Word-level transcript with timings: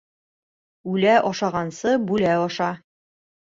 Үлә 0.93 1.13
ашағансы, 1.33 1.93
бүлә 2.09 2.35
аша. 2.49 2.73